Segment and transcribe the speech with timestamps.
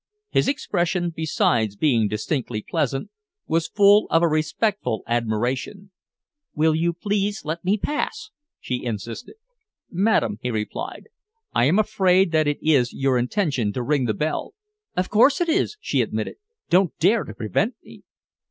[0.31, 3.11] His expression, besides being distinctly pleasant,
[3.45, 5.91] was full of a respectful admiration.
[6.55, 9.35] "Will you please let me pass?" she insisted.
[9.91, 11.05] "Madam," he replied,
[11.53, 14.55] "I am afraid that it is your intention to ring the bell."
[14.97, 16.37] "Of course it is," she admitted.
[16.67, 18.01] "Don't dare to prevent me."